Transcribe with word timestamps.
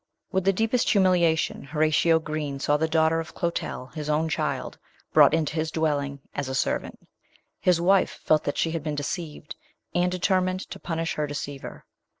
WITH 0.31 0.45
the 0.45 0.51
deepest 0.53 0.89
humiliation 0.89 1.61
Horatio 1.61 2.17
Green 2.17 2.59
saw 2.59 2.75
the 2.75 2.87
daughter 2.87 3.19
of 3.19 3.35
Clotel, 3.35 3.93
his 3.93 4.09
own 4.09 4.29
child, 4.29 4.79
brought 5.13 5.31
into 5.31 5.53
his 5.53 5.69
dwelling 5.69 6.17
as 6.33 6.49
a 6.49 6.55
servant. 6.55 7.07
His 7.59 7.79
wife 7.79 8.19
felt 8.25 8.43
that 8.45 8.57
she 8.57 8.71
had 8.71 8.81
been 8.81 8.95
deceived, 8.95 9.55
and 9.93 10.11
determined 10.11 10.61
to 10.71 10.79
punish 10.79 11.13
her 11.13 11.27
deceiver. 11.27 11.85